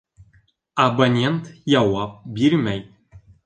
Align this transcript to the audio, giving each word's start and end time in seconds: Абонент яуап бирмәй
Абонент 0.85 1.53
яуап 1.77 2.19
бирмәй 2.41 2.85